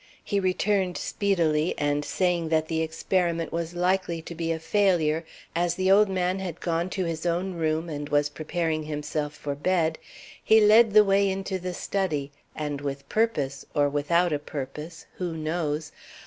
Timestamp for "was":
3.53-3.75, 8.09-8.27